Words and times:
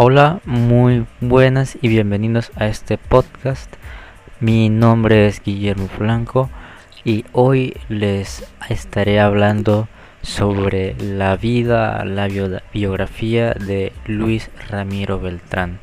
Hola, 0.00 0.38
muy 0.44 1.06
buenas 1.20 1.76
y 1.82 1.88
bienvenidos 1.88 2.52
a 2.54 2.68
este 2.68 2.98
podcast. 2.98 3.68
Mi 4.38 4.68
nombre 4.68 5.26
es 5.26 5.42
Guillermo 5.42 5.88
Blanco 5.98 6.50
y 7.04 7.24
hoy 7.32 7.76
les 7.88 8.48
estaré 8.68 9.18
hablando 9.18 9.88
sobre 10.22 10.94
la 11.02 11.34
vida, 11.34 12.04
la 12.04 12.28
biografía 12.72 13.54
de 13.54 13.92
Luis 14.06 14.52
Ramiro 14.68 15.18
Beltrán. 15.18 15.80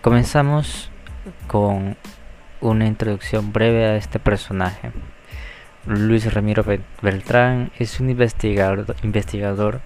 Comenzamos 0.00 0.92
con 1.48 1.96
una 2.60 2.86
introducción 2.86 3.52
breve 3.52 3.86
a 3.86 3.96
este 3.96 4.20
personaje. 4.20 4.92
Luis 5.86 6.32
Ramiro 6.32 6.64
Beltrán 7.02 7.72
es 7.80 7.98
un 7.98 8.10
investigador, 8.10 8.94
investigador 9.02 9.80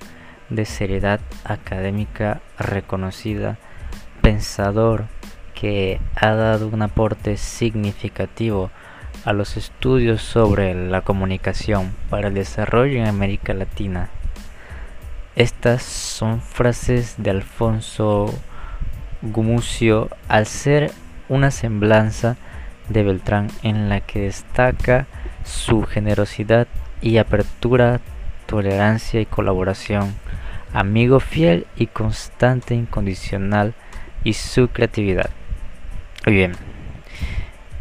de 0.55 0.65
seriedad 0.65 1.21
académica 1.45 2.41
reconocida, 2.59 3.59
pensador 4.23 5.07
que 5.55 6.01
ha 6.17 6.35
dado 6.35 6.69
un 6.69 6.83
aporte 6.83 7.37
significativo 7.37 8.71
a 9.25 9.33
los 9.33 9.57
estudios 9.57 10.23
sobre 10.23 10.75
la 10.75 11.01
comunicación 11.01 11.93
para 12.11 12.29
el 12.29 12.35
desarrollo 12.35 12.99
en 12.99 13.07
América 13.07 13.55
Latina. 13.55 14.11
Estas 15.37 15.83
son 15.83 16.41
frases 16.41 17.15
de 17.19 17.31
Alfonso 17.31 18.33
Gumucio 19.23 20.11
al 20.29 20.47
ser 20.47 20.93
una 21.29 21.51
semblanza 21.51 22.37
de 22.89 23.03
Beltrán 23.03 23.49
en 23.63 23.89
la 23.89 24.01
que 24.01 24.21
destaca 24.21 25.07
su 25.45 25.83
generosidad 25.83 26.67
y 27.01 27.17
apertura, 27.17 28.01
tolerancia 28.47 29.21
y 29.21 29.27
colaboración 29.27 30.15
amigo 30.75 31.21
fiel 31.21 31.67
y 31.77 31.87
constante 31.87 32.75
incondicional 32.75 33.73
y 34.25 34.35
su 34.35 34.69
creatividad. 34.69 35.31
Muy 36.27 36.35
bien. 36.35 36.53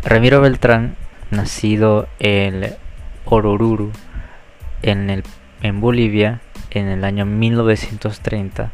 Ramiro 0.03 0.39
Beltrán, 0.39 0.95
nacido 1.31 2.07
en 2.19 2.73
Ororuru, 3.25 3.91
en, 4.81 5.23
en 5.61 5.81
Bolivia, 5.81 6.39
en 6.71 6.87
el 6.87 7.03
año 7.03 7.25
1930, 7.25 8.71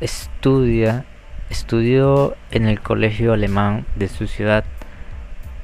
estudia, 0.00 1.06
estudió 1.48 2.36
en 2.50 2.66
el 2.66 2.80
colegio 2.80 3.32
alemán 3.32 3.86
de 3.96 4.08
su 4.08 4.26
ciudad 4.26 4.64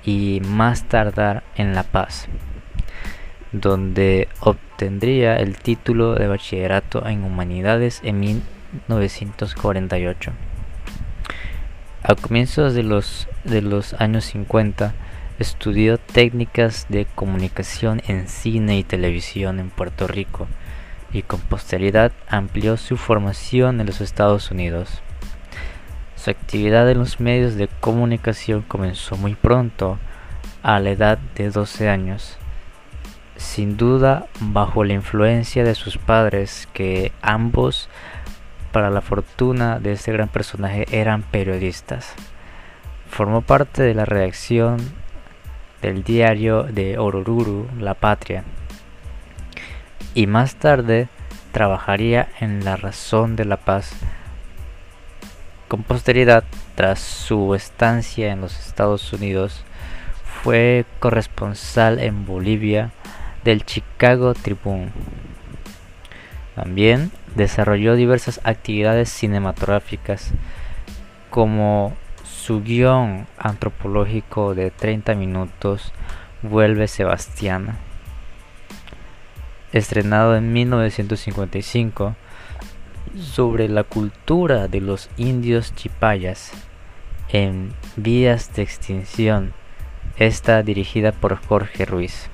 y 0.05 0.41
más 0.47 0.85
tardar 0.85 1.43
en 1.57 1.75
La 1.75 1.83
Paz 1.83 2.29
donde 3.53 4.29
obtendría 4.79 5.37
el 5.39 5.57
título 5.57 6.15
de 6.15 6.29
bachillerato 6.29 7.05
en 7.05 7.25
humanidades 7.25 8.01
en 8.05 8.21
1948. 8.21 10.31
A 12.05 12.15
comienzos 12.15 12.75
de 12.75 12.85
los, 12.85 13.27
de 13.43 13.61
los 13.61 13.95
años 13.95 14.27
50 14.27 14.95
estudió 15.41 15.99
técnicas 15.99 16.87
de 16.89 17.07
comunicación 17.07 18.03
en 18.07 18.29
cine 18.29 18.79
y 18.79 18.85
televisión 18.85 19.59
en 19.59 19.71
Puerto 19.71 20.07
Rico 20.07 20.47
y 21.13 21.23
con 21.23 21.41
posteridad 21.41 22.13
amplió 22.29 22.77
su 22.77 22.97
formación 22.97 23.81
en 23.81 23.87
los 23.89 24.01
Estados 24.01 24.53
Unidos. 24.53 25.03
Su 26.15 26.31
actividad 26.31 26.89
en 26.89 26.99
los 26.99 27.19
medios 27.19 27.57
de 27.57 27.67
comunicación 27.67 28.63
comenzó 28.63 29.17
muy 29.17 29.35
pronto, 29.35 29.99
a 30.63 30.79
la 30.79 30.91
edad 30.91 31.19
de 31.35 31.51
12 31.51 31.89
años 31.89 32.39
sin 33.39 33.77
duda 33.77 34.27
bajo 34.41 34.85
la 34.85 34.93
influencia 34.93 35.65
de 35.65 35.75
sus 35.75 35.97
padres, 35.97 36.69
que 36.73 37.13
ambos, 37.23 37.89
para 38.73 38.91
la 38.91 39.01
fortuna 39.01 39.79
de 39.79 39.93
este 39.93 40.13
gran 40.13 40.29
personaje, 40.29 40.85
eran 40.91 41.23
periodistas. 41.23 42.15
Formó 43.09 43.41
parte 43.41 43.83
de 43.83 43.95
la 43.95 44.05
redacción 44.05 44.79
del 45.81 46.03
diario 46.03 46.65
de 46.65 46.99
Ororuru, 46.99 47.69
La 47.79 47.95
Patria, 47.95 48.45
y 50.15 50.27
más 50.27 50.57
tarde 50.57 51.09
trabajaría 51.53 52.29
en 52.41 52.65
La 52.65 52.77
Razón 52.77 53.37
de 53.37 53.45
la 53.45 53.57
Paz. 53.57 53.93
Con 55.69 55.85
posteridad, 55.85 56.45
tras 56.75 56.99
su 56.99 57.55
estancia 57.55 58.33
en 58.33 58.41
los 58.41 58.59
Estados 58.67 59.13
Unidos, 59.13 59.65
fue 60.43 60.87
corresponsal 60.99 61.99
en 61.99 62.25
Bolivia, 62.25 62.91
del 63.49 63.65
Chicago 63.65 64.35
Tribune. 64.35 64.91
También 66.55 67.11
desarrolló 67.35 67.95
diversas 67.95 68.43
actividades 68.45 69.09
cinematográficas 69.09 70.33
como 71.31 71.95
su 72.25 72.63
guion 72.63 73.27
antropológico 73.39 74.55
de 74.55 74.71
30 74.71 75.15
minutos 75.15 75.95
Vuelve 76.43 76.89
Sebastiana, 76.89 77.79
estrenado 79.73 80.37
en 80.37 80.53
1955 80.53 82.17
sobre 83.19 83.71
la 83.71 83.83
cultura 83.83 84.69
de 84.69 84.83
los 84.83 85.09
indios 85.17 85.75
chipayas 85.75 86.53
en 87.31 87.73
vías 87.97 88.55
de 88.55 88.61
extinción, 88.61 89.55
está 90.19 90.63
dirigida 90.63 91.13
por 91.13 91.37
Jorge 91.37 91.87
Ruiz. 91.87 92.29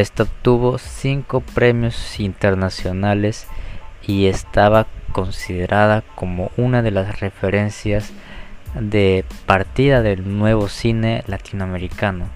Esta 0.00 0.22
obtuvo 0.22 0.78
cinco 0.78 1.42
premios 1.42 2.20
internacionales 2.20 3.46
y 4.02 4.28
estaba 4.28 4.86
considerada 5.12 6.02
como 6.14 6.50
una 6.56 6.80
de 6.80 6.90
las 6.90 7.20
referencias 7.20 8.10
de 8.74 9.26
partida 9.44 10.00
del 10.00 10.38
nuevo 10.38 10.68
cine 10.68 11.22
latinoamericano. 11.26 12.30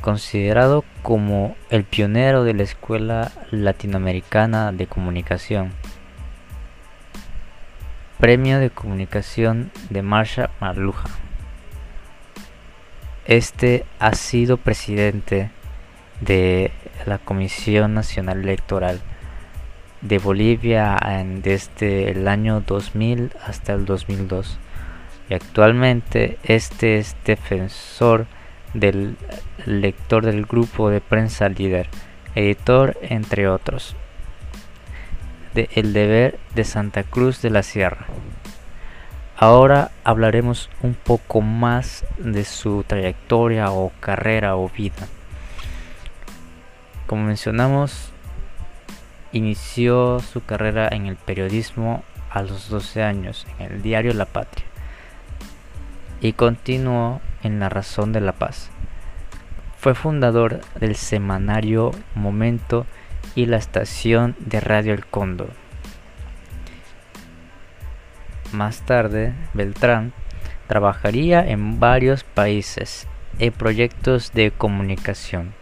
Considerado 0.00 0.84
como 1.02 1.54
el 1.70 1.84
pionero 1.84 2.42
de 2.42 2.54
la 2.54 2.64
Escuela 2.64 3.30
Latinoamericana 3.52 4.72
de 4.72 4.88
Comunicación. 4.88 5.70
Premio 8.18 8.58
de 8.58 8.70
Comunicación 8.70 9.70
de 9.90 10.02
Marsha 10.02 10.50
Marluja. 10.58 11.08
Este 13.26 13.84
ha 14.00 14.14
sido 14.14 14.56
presidente 14.56 15.50
de 16.20 16.72
la 17.06 17.18
Comisión 17.18 17.94
Nacional 17.94 18.42
Electoral 18.42 19.00
de 20.00 20.18
Bolivia 20.18 20.96
desde 21.42 22.10
el 22.10 22.28
año 22.28 22.62
2000 22.66 23.32
hasta 23.46 23.74
el 23.74 23.84
2002 23.84 24.58
y 25.28 25.34
actualmente 25.34 26.38
este 26.42 26.98
es 26.98 27.16
defensor 27.24 28.26
del 28.74 29.16
lector 29.64 30.24
del 30.24 30.44
grupo 30.44 30.90
de 30.90 31.00
prensa 31.00 31.48
líder, 31.48 31.88
editor 32.34 32.98
entre 33.02 33.48
otros, 33.48 33.96
de 35.54 35.68
El 35.74 35.92
deber 35.92 36.38
de 36.54 36.64
Santa 36.64 37.04
Cruz 37.04 37.42
de 37.42 37.50
la 37.50 37.62
Sierra. 37.62 38.06
Ahora 39.36 39.90
hablaremos 40.04 40.68
un 40.82 40.94
poco 40.94 41.40
más 41.40 42.04
de 42.18 42.44
su 42.44 42.84
trayectoria 42.84 43.70
o 43.70 43.92
carrera 44.00 44.56
o 44.56 44.68
vida. 44.68 45.06
Como 47.10 47.24
mencionamos, 47.24 48.12
inició 49.32 50.20
su 50.20 50.44
carrera 50.44 50.88
en 50.92 51.06
el 51.06 51.16
periodismo 51.16 52.04
a 52.30 52.42
los 52.42 52.68
12 52.68 53.02
años 53.02 53.48
en 53.58 53.72
el 53.72 53.82
diario 53.82 54.14
La 54.14 54.26
Patria 54.26 54.64
y 56.20 56.34
continuó 56.34 57.20
en 57.42 57.58
La 57.58 57.68
Razón 57.68 58.12
de 58.12 58.20
la 58.20 58.30
Paz. 58.30 58.70
Fue 59.76 59.96
fundador 59.96 60.60
del 60.78 60.94
semanario 60.94 61.90
Momento 62.14 62.86
y 63.34 63.46
la 63.46 63.56
estación 63.56 64.36
de 64.38 64.60
Radio 64.60 64.94
El 64.94 65.04
Cóndor. 65.04 65.50
Más 68.52 68.82
tarde, 68.82 69.34
Beltrán 69.52 70.12
trabajaría 70.68 71.44
en 71.44 71.80
varios 71.80 72.22
países 72.22 73.08
en 73.40 73.52
proyectos 73.52 74.30
de 74.32 74.52
comunicación 74.52 75.58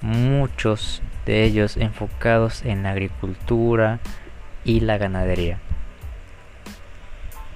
muchos 0.00 1.02
de 1.24 1.44
ellos 1.44 1.76
enfocados 1.76 2.64
en 2.64 2.82
la 2.82 2.90
agricultura 2.90 4.00
y 4.64 4.80
la 4.80 4.98
ganadería. 4.98 5.58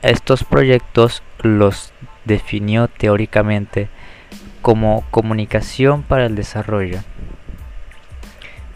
Estos 0.03 0.45
proyectos 0.45 1.23
los 1.43 1.93
definió 2.25 2.89
teóricamente 2.89 3.89
como 4.63 5.05
comunicación 5.11 6.03
para 6.03 6.27
el 6.27 6.35
desarrollo. 6.35 7.01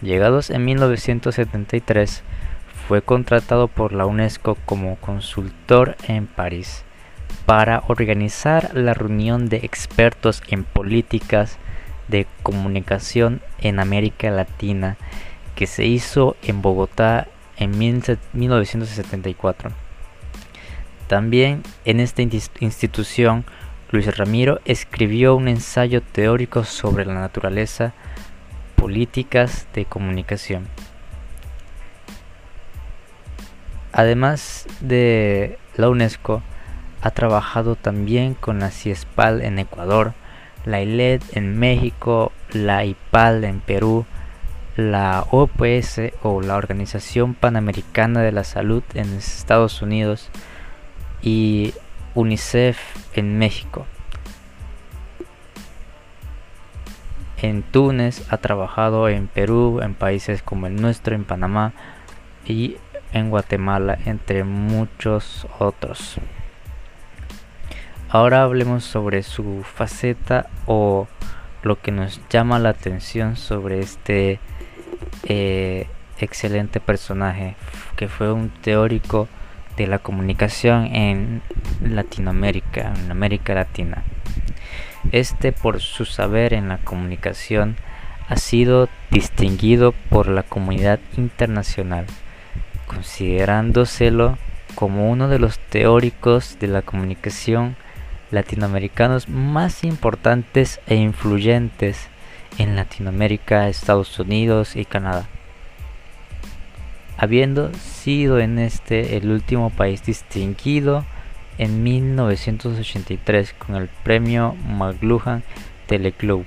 Llegados 0.03 0.51
en 0.51 0.65
1973, 0.65 2.23
fue 2.87 3.01
contratado 3.01 3.69
por 3.69 3.93
la 3.93 4.05
UNESCO 4.05 4.57
como 4.67 4.97
consultor 4.97 5.97
en 6.07 6.27
París 6.27 6.85
para 7.47 7.83
organizar 7.89 8.75
la 8.75 8.95
reunión 8.95 9.49
de 9.49 9.59
expertos 9.59 10.43
en 10.49 10.65
políticas 10.65 11.59
de 12.09 12.27
comunicación 12.43 13.41
en 13.59 13.81
América 13.81 14.31
Latina 14.31 14.97
que 15.55 15.67
se 15.67 15.85
hizo 15.85 16.37
en 16.43 16.63
Bogotá 16.63 17.29
en 17.57 17.79
1974. 17.79 19.71
También 21.07 21.63
en 21.85 22.01
esta 22.01 22.23
institución, 22.23 23.45
Luis 23.91 24.17
Ramiro 24.17 24.61
escribió 24.65 25.37
un 25.37 25.49
ensayo 25.49 26.03
teórico 26.03 26.65
sobre 26.65 27.05
la 27.05 27.15
naturaleza 27.15 27.93
políticas 28.75 29.67
de 29.75 29.85
comunicación. 29.85 30.67
Además 33.93 34.67
de 34.81 35.59
la 35.77 35.89
UNESCO, 35.89 36.43
ha 37.01 37.11
trabajado 37.11 37.77
también 37.77 38.35
con 38.35 38.59
la 38.59 38.71
CIESPAL 38.71 39.43
en 39.43 39.59
Ecuador, 39.59 40.15
la 40.65 40.81
ILED 40.81 41.23
en 41.33 41.59
México, 41.59 42.33
la 42.53 42.85
IPAL 42.85 43.45
en 43.45 43.61
Perú, 43.61 44.07
la 44.77 45.25
OPS 45.31 46.13
o 46.23 46.41
la 46.41 46.57
Organización 46.57 47.35
Panamericana 47.35 48.23
de 48.23 48.33
la 48.33 48.45
Salud 48.45 48.83
en 48.95 49.13
Estados 49.15 49.83
Unidos 49.83 50.31
y 51.23 51.75
UNICEF 52.15 52.79
en 53.15 53.39
México. 53.39 53.87
En 57.41 57.63
Túnez 57.63 58.25
ha 58.31 58.39
trabajado 58.39 59.09
en 59.09 59.27
Perú, 59.27 59.81
en 59.83 59.95
países 59.95 60.43
como 60.43 60.67
el 60.67 60.77
nuestro, 60.77 61.15
en 61.15 61.25
Panamá 61.25 61.73
y 62.47 62.79
en 63.13 63.31
Guatemala, 63.31 63.99
entre 64.07 64.45
muchos 64.45 65.47
otros. 65.59 66.19
Ahora 68.15 68.45
hablemos 68.45 68.85
sobre 68.85 69.25
su 69.25 69.65
faceta 69.65 70.47
o 70.67 71.09
lo 71.65 71.81
que 71.83 71.91
nos 71.91 72.21
llama 72.31 72.61
la 72.61 72.69
atención 72.69 73.35
sobre 73.35 73.81
este 73.81 74.39
eh, 75.25 75.89
excelente 76.19 76.79
personaje 76.79 77.57
que 77.97 78.07
fue 78.07 78.33
un 78.33 78.51
teórico 78.51 79.27
de 79.77 79.89
la 79.89 79.99
comunicación 79.99 80.95
en 80.95 81.43
Latinoamérica, 81.83 82.95
en 82.97 83.11
América 83.11 83.53
Latina. 83.53 84.05
Este 85.11 85.51
por 85.51 85.81
su 85.81 86.05
saber 86.05 86.55
en 86.55 86.69
la 86.69 86.79
comunicación 86.79 87.75
ha 88.29 88.37
sido 88.37 88.89
distinguido 89.11 89.91
por 89.91 90.29
la 90.29 90.45
comunidad 90.45 91.01
internacional 91.17 92.07
considerándoselo 92.87 94.39
como 94.77 95.11
uno 95.11 95.27
de 95.27 95.41
los 95.41 95.59
teóricos 95.59 96.59
de 96.61 96.69
la 96.69 96.83
comunicación 96.83 97.75
latinoamericanos 98.35 99.29
más 99.29 99.85
importantes 99.85 100.81
e 100.87 100.97
influyentes 100.97 102.09
en 102.59 102.77
Latinoamérica, 102.77 103.69
Estados 103.69 104.19
Unidos 104.19 104.77
y 104.77 104.85
Canadá. 104.85 105.27
Habiendo 107.17 107.73
sido 107.75 108.41
en 108.41 108.59
este 108.59 109.17
el 109.17 109.31
último 109.31 109.71
país 109.71 110.05
distinguido 110.05 111.05
en 111.59 111.83
1983 111.83 113.55
con 113.55 113.77
el 113.77 113.89
premio 114.03 114.57
McLuhan 114.67 115.45
Teleclub 115.87 116.45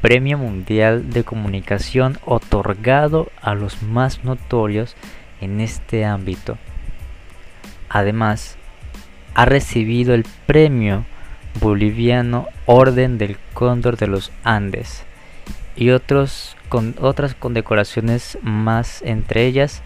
Premio 0.00 0.38
Mundial 0.38 1.10
de 1.10 1.24
Comunicación 1.24 2.18
otorgado 2.24 3.32
a 3.42 3.54
los 3.54 3.82
más 3.82 4.22
notorios 4.22 4.94
en 5.40 5.60
este 5.60 6.04
ámbito. 6.04 6.56
Además, 7.88 8.56
ha 9.38 9.44
recibido 9.44 10.14
el 10.14 10.24
Premio 10.46 11.04
Boliviano 11.60 12.48
Orden 12.66 13.18
del 13.18 13.36
Cóndor 13.54 13.96
de 13.96 14.08
los 14.08 14.32
Andes 14.42 15.04
y 15.76 15.90
otros 15.90 16.56
con 16.68 16.96
otras 17.00 17.36
condecoraciones 17.36 18.36
más, 18.42 19.00
entre 19.02 19.46
ellas 19.46 19.80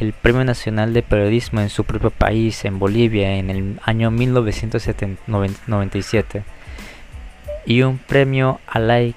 el 0.00 0.14
Premio 0.14 0.46
Nacional 0.46 0.94
de 0.94 1.02
Periodismo 1.02 1.60
en 1.60 1.68
su 1.68 1.84
propio 1.84 2.08
país, 2.08 2.64
en 2.64 2.78
Bolivia, 2.78 3.36
en 3.36 3.50
el 3.50 3.78
año 3.84 4.10
1997, 4.10 6.42
y 7.66 7.82
un 7.82 7.98
premio 7.98 8.60
Alay 8.66 9.14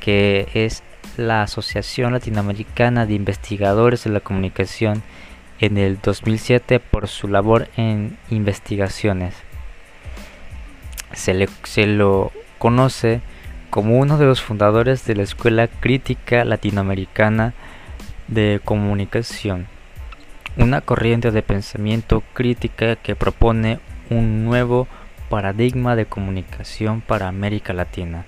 que 0.00 0.48
es 0.54 0.82
la 1.16 1.42
Asociación 1.42 2.14
Latinoamericana 2.14 3.06
de 3.06 3.14
Investigadores 3.14 4.02
de 4.02 4.10
la 4.10 4.18
Comunicación 4.18 5.04
en 5.60 5.78
el 5.78 6.00
2007 6.00 6.80
por 6.80 7.08
su 7.08 7.28
labor 7.28 7.68
en 7.76 8.16
investigaciones. 8.30 9.34
Se, 11.12 11.34
le, 11.34 11.48
se 11.64 11.86
lo 11.86 12.32
conoce 12.58 13.20
como 13.70 13.98
uno 13.98 14.18
de 14.18 14.26
los 14.26 14.42
fundadores 14.42 15.04
de 15.06 15.16
la 15.16 15.22
Escuela 15.22 15.68
Crítica 15.68 16.44
Latinoamericana 16.44 17.54
de 18.28 18.60
Comunicación, 18.64 19.66
una 20.56 20.80
corriente 20.80 21.30
de 21.30 21.42
pensamiento 21.42 22.22
crítica 22.32 22.96
que 22.96 23.14
propone 23.14 23.78
un 24.08 24.44
nuevo 24.44 24.88
paradigma 25.28 25.94
de 25.94 26.06
comunicación 26.06 27.00
para 27.00 27.28
América 27.28 27.72
Latina 27.72 28.24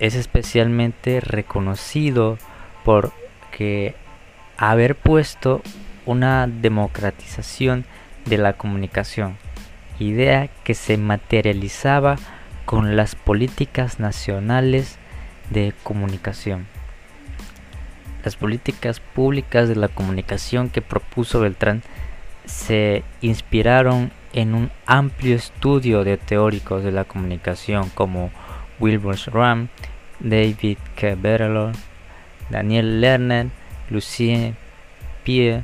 es 0.00 0.14
especialmente 0.14 1.20
reconocido 1.20 2.38
por 2.84 3.12
que 3.52 3.94
haber 4.56 4.96
puesto 4.96 5.62
una 6.10 6.48
democratización 6.48 7.84
de 8.26 8.36
la 8.36 8.54
comunicación, 8.54 9.36
idea 10.00 10.48
que 10.64 10.74
se 10.74 10.96
materializaba 10.96 12.16
con 12.64 12.96
las 12.96 13.14
políticas 13.14 14.00
nacionales 14.00 14.98
de 15.50 15.72
comunicación. 15.84 16.66
Las 18.24 18.34
políticas 18.34 18.98
públicas 18.98 19.68
de 19.68 19.76
la 19.76 19.86
comunicación 19.86 20.68
que 20.68 20.82
propuso 20.82 21.40
Beltrán 21.40 21.82
se 22.44 23.04
inspiraron 23.20 24.10
en 24.32 24.54
un 24.54 24.70
amplio 24.86 25.36
estudio 25.36 26.02
de 26.02 26.16
teóricos 26.16 26.82
de 26.82 26.90
la 26.90 27.04
comunicación 27.04 27.88
como 27.90 28.30
Wilbur 28.80 29.16
Ram, 29.32 29.68
David 30.18 30.78
K. 30.96 31.16
Daniel 32.50 33.00
Lerner, 33.00 33.46
Lucien 33.90 34.56
Pierre, 35.22 35.62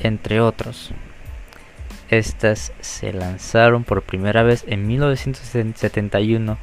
entre 0.00 0.40
otros. 0.40 0.92
Estas 2.10 2.72
se 2.80 3.12
lanzaron 3.12 3.84
por 3.84 4.02
primera 4.02 4.42
vez 4.42 4.64
en 4.68 4.86
1971 4.86 6.58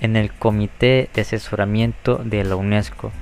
en 0.00 0.16
el 0.16 0.32
Comité 0.32 1.08
de 1.14 1.22
Asesoramiento 1.22 2.16
de 2.24 2.44
la 2.44 2.56
UNESCO, 2.56 3.12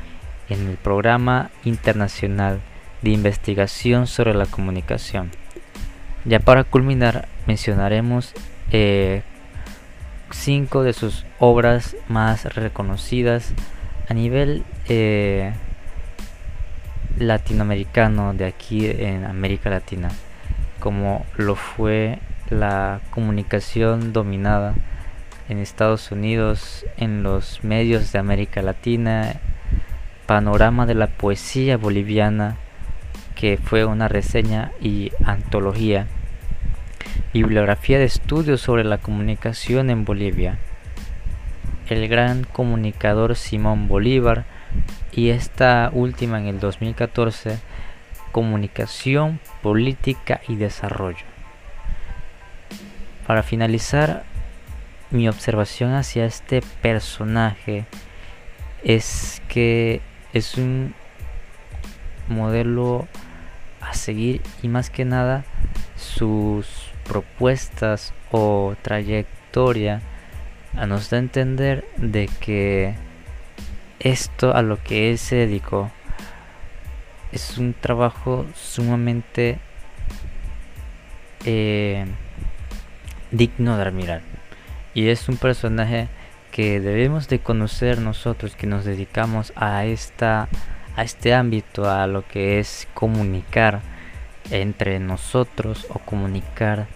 en 0.49 0.69
el 0.69 0.77
Programa 0.77 1.51
Internacional 1.65 2.61
de 3.03 3.11
Investigación 3.11 4.07
sobre 4.07 4.35
la 4.35 4.47
Comunicación. 4.47 5.31
Ya 6.25 6.41
para 6.41 6.65
culminar, 6.65 7.29
mencionaremos 7.47 8.33
eh, 8.73 9.23
cinco 10.31 10.83
de 10.83 10.93
sus 10.93 11.25
obras 11.39 11.97
más 12.09 12.45
reconocidas 12.55 13.53
a 14.09 14.15
nivel 14.15 14.65
eh, 14.89 15.53
latinoamericano 17.19 18.35
de 18.35 18.47
aquí 18.47 18.87
en 18.87 19.25
América 19.25 19.71
Latina, 19.71 20.11
como 20.81 21.25
lo 21.37 21.55
fue 21.55 22.19
la 22.51 23.01
comunicación 23.11 24.13
dominada 24.13 24.75
en 25.49 25.59
Estados 25.59 26.11
Unidos, 26.11 26.85
en 26.97 27.23
los 27.23 27.63
medios 27.65 28.13
de 28.13 28.19
América 28.19 28.63
Latina, 28.63 29.35
panorama 30.27 30.87
de 30.87 30.95
la 30.95 31.09
poesía 31.09 31.77
boliviana, 31.77 32.57
que 33.35 33.59
fue 33.63 33.85
una 33.85 34.09
reseña 34.09 34.73
y 34.81 35.13
antología 35.25 36.07
Bibliografía 37.33 37.99
de 37.99 38.05
estudios 38.05 38.61
sobre 38.61 38.85
la 38.85 38.99
comunicación 38.99 39.91
en 39.91 40.05
Bolivia. 40.05 40.59
El 41.89 42.07
gran 42.07 42.45
comunicador 42.45 43.35
Simón 43.35 43.89
Bolívar 43.89 44.45
y 45.13 45.31
esta 45.31 45.91
última 45.93 46.39
en 46.39 46.47
el 46.47 46.61
2014, 46.61 47.59
Comunicación, 48.33 49.41
Política 49.63 50.41
y 50.49 50.57
Desarrollo. 50.57 51.25
Para 53.27 53.43
finalizar, 53.43 54.25
mi 55.11 55.29
observación 55.29 55.95
hacia 55.95 56.25
este 56.25 56.63
personaje 56.83 57.87
es 58.83 59.41
que 59.49 60.01
es 60.33 60.57
un 60.57 60.95
modelo 62.29 63.07
a 63.81 63.95
seguir 63.95 64.43
y 64.63 64.69
más 64.69 64.91
que 64.91 65.05
nada 65.05 65.45
sus 65.97 66.67
propuestas 67.05 68.13
o 68.31 68.75
trayectoria 68.83 70.01
nos 70.87 71.11
da 71.11 71.19
a 71.19 71.21
entender 71.21 71.85
de 71.97 72.29
que 72.41 72.95
esto 74.01 74.55
a 74.55 74.63
lo 74.63 74.83
que 74.83 75.11
él 75.11 75.19
se 75.19 75.37
dedicó 75.37 75.91
es 77.33 77.59
un 77.59 77.75
trabajo 77.75 78.47
sumamente 78.55 79.59
eh, 81.45 82.07
digno 83.31 83.77
de 83.77 83.83
admirar 83.83 84.23
y 84.95 85.09
es 85.09 85.29
un 85.29 85.37
personaje 85.37 86.09
que 86.53 86.81
debemos 86.81 87.29
de 87.29 87.41
conocer 87.41 88.01
nosotros 88.01 88.55
que 88.55 88.67
nos 88.67 88.85
dedicamos 88.85 89.53
a 89.57 89.85
esta 89.85 90.49
a 90.97 91.03
este 91.03 91.35
ámbito, 91.35 91.91
a 91.91 92.07
lo 92.07 92.27
que 92.27 92.61
es 92.61 92.87
comunicar 92.95 93.81
entre 94.51 95.01
nosotros 95.01 95.87
o 95.91 95.99
comunicar 95.99 96.87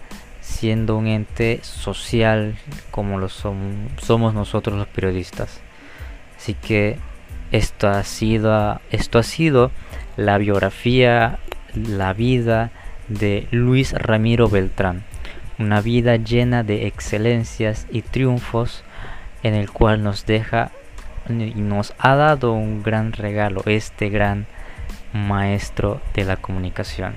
siendo 0.41 0.95
un 0.95 1.07
ente 1.07 1.59
social 1.63 2.55
como 2.91 3.19
lo 3.19 3.29
somos 3.29 4.33
nosotros 4.33 4.77
los 4.77 4.87
periodistas. 4.87 5.61
Así 6.39 6.53
que 6.53 6.97
esto 7.51 7.89
ha 7.89 8.01
sido 8.03 8.79
esto 8.91 9.19
ha 9.19 9.23
sido 9.23 9.71
la 10.15 10.37
biografía, 10.37 11.39
la 11.73 12.13
vida 12.13 12.71
de 13.09 13.47
Luis 13.51 13.91
Ramiro 13.91 14.47
Beltrán, 14.47 15.03
una 15.57 15.81
vida 15.81 16.15
llena 16.15 16.63
de 16.63 16.87
excelencias 16.87 17.87
y 17.91 18.03
triunfos 18.03 18.85
en 19.43 19.53
el 19.53 19.69
cual 19.69 20.01
nos 20.01 20.25
deja 20.25 20.71
y 21.27 21.33
nos 21.61 21.93
ha 21.99 22.15
dado 22.15 22.53
un 22.53 22.83
gran 22.83 23.11
regalo, 23.11 23.61
este 23.65 24.09
gran 24.09 24.45
maestro 25.11 25.99
de 26.13 26.23
la 26.23 26.37
comunicación. 26.37 27.15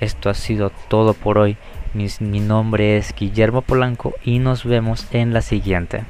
Esto 0.00 0.28
ha 0.28 0.34
sido 0.34 0.70
todo 0.88 1.14
por 1.14 1.38
hoy. 1.38 1.56
Mi, 1.94 2.08
mi 2.18 2.40
nombre 2.40 2.96
es 2.96 3.14
Guillermo 3.14 3.62
Polanco 3.62 4.14
y 4.24 4.40
nos 4.40 4.64
vemos 4.64 5.06
en 5.12 5.32
la 5.32 5.40
siguiente. 5.40 6.04